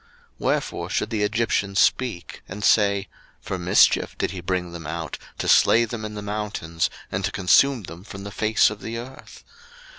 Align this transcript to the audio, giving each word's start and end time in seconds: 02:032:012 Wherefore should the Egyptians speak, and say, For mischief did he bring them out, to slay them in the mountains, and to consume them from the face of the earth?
02:032:012 0.01 0.09
Wherefore 0.39 0.89
should 0.89 1.09
the 1.11 1.21
Egyptians 1.21 1.79
speak, 1.79 2.41
and 2.47 2.63
say, 2.63 3.07
For 3.39 3.59
mischief 3.59 4.17
did 4.17 4.31
he 4.31 4.41
bring 4.41 4.71
them 4.71 4.87
out, 4.87 5.19
to 5.37 5.47
slay 5.47 5.85
them 5.85 6.05
in 6.05 6.15
the 6.15 6.23
mountains, 6.23 6.89
and 7.11 7.23
to 7.23 7.31
consume 7.31 7.83
them 7.83 8.03
from 8.03 8.23
the 8.23 8.31
face 8.31 8.71
of 8.71 8.81
the 8.81 8.97
earth? 8.97 9.43